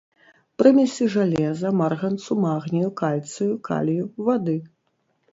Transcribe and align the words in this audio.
Прымесі 0.59 1.03
жалеза, 1.15 1.67
марганцу, 1.81 2.37
магнію, 2.45 2.89
кальцыю, 3.01 3.53
калію, 3.69 4.07
вады. 4.29 4.57